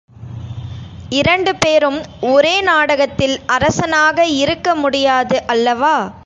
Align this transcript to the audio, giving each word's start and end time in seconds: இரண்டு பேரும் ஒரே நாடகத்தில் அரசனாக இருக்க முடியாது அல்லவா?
இரண்டு 1.09 1.55
பேரும் 1.55 1.99
ஒரே 2.21 2.61
நாடகத்தில் 2.61 3.39
அரசனாக 3.45 4.25
இருக்க 4.25 4.75
முடியாது 4.75 5.43
அல்லவா? 5.45 5.95